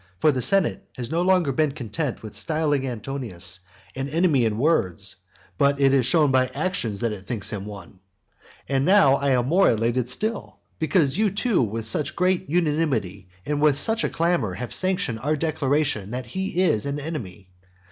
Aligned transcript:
For 0.17 0.31
the 0.31 0.41
senate 0.41 0.83
has 0.97 1.11
no 1.11 1.21
longer 1.21 1.51
been 1.51 1.73
content 1.73 2.23
with 2.23 2.33
styling 2.33 2.87
Antonius 2.87 3.59
an 3.95 4.09
enemy 4.09 4.45
in 4.45 4.57
words, 4.57 5.17
but 5.59 5.79
it 5.79 5.91
has 5.91 6.07
shown 6.07 6.31
by 6.31 6.47
actions 6.55 7.01
that 7.01 7.11
it 7.11 7.27
thinks 7.27 7.51
him 7.51 7.67
one. 7.67 7.99
And 8.67 8.83
now 8.83 9.17
I 9.17 9.29
am 9.33 9.45
much 9.45 9.49
more 9.51 9.69
elated 9.69 10.09
still, 10.09 10.57
because 10.79 11.19
you 11.19 11.29
too 11.29 11.61
with 11.61 11.85
such 11.85 12.15
great 12.15 12.49
unanimity 12.49 13.29
and 13.45 13.61
with 13.61 13.77
such 13.77 14.03
a 14.03 14.09
clamour 14.09 14.55
have 14.55 14.73
sanctioned 14.73 15.19
our 15.19 15.35
declaration 15.35 16.09
that 16.09 16.25
he 16.25 16.63
is 16.63 16.87
an 16.87 16.99
enemy. 16.99 17.49